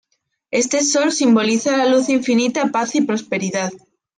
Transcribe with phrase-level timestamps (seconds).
[0.49, 3.69] Este sol simboliza la luz infinita, paz y prosperidad.